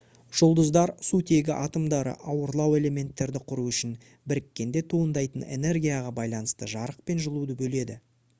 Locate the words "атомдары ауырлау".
1.55-2.73